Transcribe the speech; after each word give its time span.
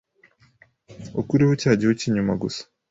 ukureho 1.21 1.53
cya 1.61 1.71
gihu 1.79 1.93
cy’inyuma 1.99 2.33
gusa 2.41 2.61